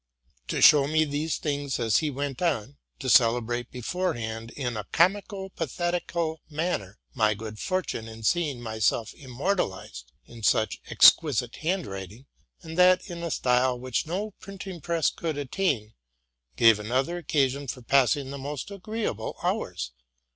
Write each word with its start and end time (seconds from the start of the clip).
'To 0.47 0.61
show 0.63 0.87
me 0.87 1.05
these 1.05 1.37
things 1.37 1.79
as 1.79 1.97
he 1.97 2.09
went 2.09 2.41
on, 2.41 2.75
to 2.97 3.07
celebrate 3.07 3.69
beforehand 3.69 4.49
in 4.55 4.75
a 4.75 4.83
comico 4.85 5.49
pathetical 5.49 6.37
manner 6.49 6.97
my 7.13 7.35
good 7.35 7.59
fortune 7.59 8.07
in 8.07 8.23
seeing 8.23 8.59
myself 8.59 9.13
immortalized 9.13 10.11
in 10.25 10.41
such 10.41 10.81
exquisite 10.89 11.57
handwriting, 11.57 12.25
and 12.63 12.79
that 12.79 13.07
in 13.11 13.21
a 13.21 13.29
style 13.29 13.79
which 13.79 14.07
no 14.07 14.31
printing 14.39 14.81
press 14.81 15.11
could 15.11 15.37
attain, 15.37 15.93
gave 16.55 16.79
another 16.79 17.17
occasion 17.19 17.67
for 17.67 17.83
passing 17.83 18.31
the 18.31 18.39
most 18.39 18.71
agreeable 18.71 19.37
hours. 19.43 19.91